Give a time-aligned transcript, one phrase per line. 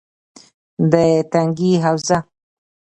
[0.91, 0.93] -د
[1.33, 2.17] تنگي حوزه: